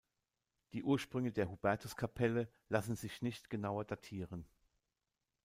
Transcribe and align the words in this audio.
Die 0.73 0.81
Ursprünge 0.81 1.31
der 1.31 1.47
Hubertuskapelle 1.47 2.51
lassen 2.69 2.95
sich 2.95 3.21
nicht 3.21 3.51
genauer 3.51 3.83
datieren. 3.85 4.47